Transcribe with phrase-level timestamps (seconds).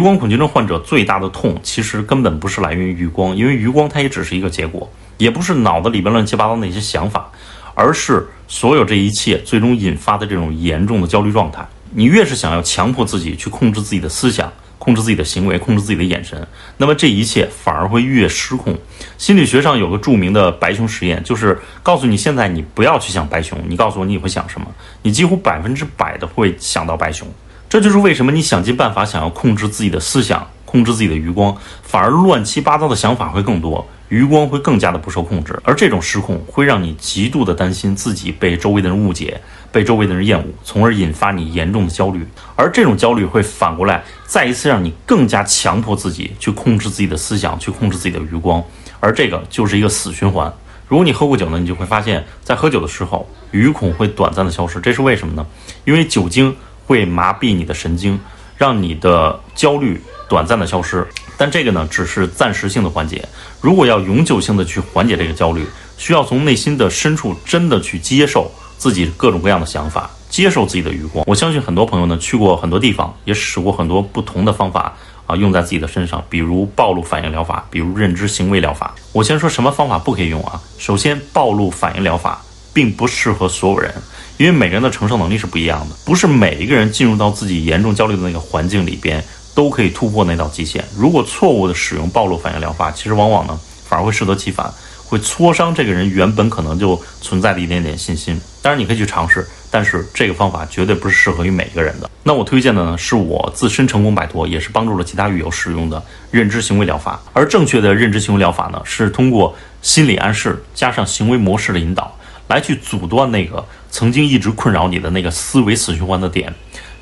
[0.00, 7.30] 余光恐惧症患者最大的痛，其实根本不是来源于余光，因为余光它也只是一个结果，也不是脑子里边乱七八糟那些想法，
[7.74, 11.62] 而是所有这一切最终引发的这种严重的焦虑状态。
[11.92, 14.50] 你越是想要强迫自己去控制自己的思想。
[14.78, 16.48] 控制自己的行为，控制自己的眼神，
[16.78, 18.74] 那么这一切反而会越失控。
[19.18, 24.66] 心理学上有个著名的白熊实验，就是告诉你现在你不要去想白熊，你告诉我你会想什么？
[25.02, 27.28] 你几乎百分之百的会想到白熊。
[27.70, 33.86] 这就是为什么你想尽办法想要控制自己的思想，控制自己的余光，反而乱七八糟的想法会更多。
[34.08, 39.40] 余光会更加的不受控制，而这种失控会让你极度的担心自己被周围的人误解，
[39.70, 42.26] 被周围的人厌恶，从而引发你严重的焦虑。
[42.56, 48.60] 而这种焦虑会反过来再一次让你更加强迫自己去控制自己的思想，去控制自己的余光，
[48.98, 50.52] 而这个就是一个死循环。
[50.88, 55.46] 如果你喝过酒呢，你就会发现，在喝酒的时候，余恐会短暂的消失，这是为什么呢？
[55.84, 56.56] 因为酒精
[56.90, 58.18] 会麻痹你的神经，
[58.56, 61.06] 让你的焦虑短暂的消失。
[61.38, 63.24] 但这个呢，只是暂时性的缓解。
[63.60, 65.64] 如果要永久性的去缓解这个焦虑，
[65.96, 71.24] 需要从内心的深处真的去接受自己各种各样的想法，接受自己的余光。
[71.28, 74.92] 我相信很多朋友呢，去过很多地方，也使过很多不同的方法
[75.28, 78.92] 啊，用在自己的身上，比如暴露反应疗法，比如认知行为疗法。
[79.12, 80.60] 我先说什么方法不可以用啊？
[80.76, 82.42] 首先，暴露反应疗法
[82.80, 83.92] 并不适合所有人，
[84.38, 89.22] 因为每个人的承受能力是不一样的，不是每一个人进入到自己严重焦虑的那个环境里边。
[89.52, 90.82] 都可以突破那道极限。
[90.96, 94.72] 如果错误的使用暴露反应疗法，其实往往呢反而会适得其反，
[95.04, 98.40] 会挫伤这个人原本可能就存在的一点点信心。
[98.62, 102.08] 当然你可以去尝试，但是这个方法绝对不是适合于每一个人的。
[102.22, 107.20] 那我推荐的呢是我自身成功摆脱，也是帮助了其他狱友使用的认知行为疗法。
[107.32, 112.16] 而正确的认知行为疗法呢，是通过心理暗示加上行为模式的引导，
[112.50, 116.52] 来去阻断那个曾经一直困扰你的那个思维死循环的点。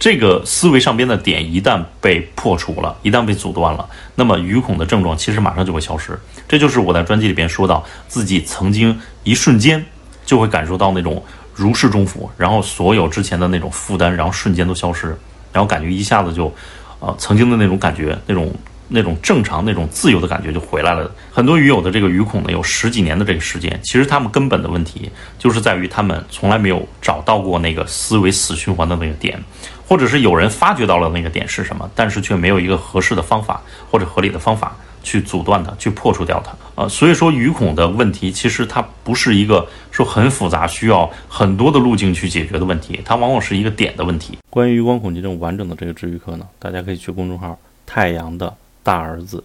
[0.00, 6.18] 这个思维上边的点一旦被破除了，一旦被阻断了，那么余恐的症状其实马上就会消失。
[6.48, 9.84] 这就是我在专辑里边说到，自己曾经一瞬间
[10.26, 11.22] 就会感受到那种
[11.54, 15.16] 如释重负，然后所有之前的那种负担，然后瞬间都消失，
[15.52, 16.52] 然后感觉一下子就，
[17.00, 18.50] 呃，曾经的那种感觉，那种。
[18.88, 21.10] 那种正常、那种自由的感觉就回来了。
[21.32, 29.42] 很多鱼友的这个鱼孔呢，有十几年的这个时间，其实他们根本的问题就是在于他们从来没有找到过那个思维死循环的那个点，
[29.88, 36.54] 或者是有人发觉到了那个点是什么，但是却没有一个合适的方法或者合理的方法去阻断它、去破除掉它。
[36.74, 44.38] 呃，所以说鱼孔的问题其实它不是一个说很复杂、需要很多的路径去解决的问题，它往往是一个点的问题。
[44.50, 48.52] 关于余光恐惧症完整的这个治愈课呢，大家可以去公众号“太阳的”。
[48.84, 49.42] 大儿子，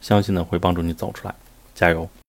[0.00, 1.34] 相信呢会帮助你走出来，
[1.74, 2.08] 加油。